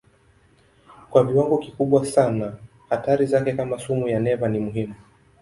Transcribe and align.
Kwa 1.09 1.23
viwango 1.23 1.57
kikubwa 1.57 2.03
zaidi 2.05 2.45
hatari 2.89 3.25
zake 3.25 3.53
kama 3.53 3.79
sumu 3.79 4.07
ya 4.07 4.19
neva 4.19 4.47
ni 4.47 4.59
muhimu. 4.59 4.93